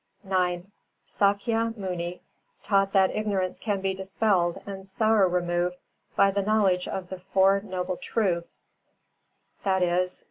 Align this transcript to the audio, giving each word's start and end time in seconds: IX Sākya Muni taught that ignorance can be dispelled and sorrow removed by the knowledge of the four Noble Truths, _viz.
IX 0.25 0.63
Sākya 1.05 1.77
Muni 1.77 2.23
taught 2.63 2.91
that 2.93 3.11
ignorance 3.15 3.59
can 3.59 3.81
be 3.81 3.93
dispelled 3.93 4.59
and 4.65 4.87
sorrow 4.87 5.29
removed 5.29 5.75
by 6.15 6.31
the 6.31 6.41
knowledge 6.41 6.87
of 6.87 7.09
the 7.09 7.19
four 7.19 7.61
Noble 7.63 7.97
Truths, 7.97 8.65
_viz. 9.63 10.19